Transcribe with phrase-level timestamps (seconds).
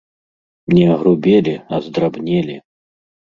[0.77, 2.57] Не агрубелі, а здрабнелі!